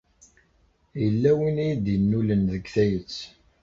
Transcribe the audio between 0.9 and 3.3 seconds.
Yella win i yi-d-innulen deg tayet.